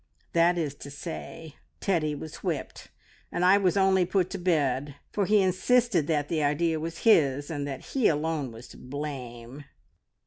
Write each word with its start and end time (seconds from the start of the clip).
That 0.33 0.57
is 0.57 0.73
to 0.77 0.89
say, 0.89 1.57
Teddy 1.79 2.15
was 2.15 2.37
whipped, 2.37 2.89
and 3.31 3.45
I 3.45 3.59
was 3.59 3.77
only 3.77 4.03
put 4.03 4.31
to 4.31 4.39
bed, 4.39 4.95
for 5.11 5.27
he 5.27 5.41
insisted 5.43 6.07
that 6.07 6.27
the 6.27 6.41
idea 6.41 6.79
was 6.79 7.03
his, 7.03 7.51
and 7.51 7.67
that 7.67 7.81
he 7.93 8.07
alone 8.07 8.51
was 8.51 8.67
to 8.69 8.77
blame." 8.77 9.63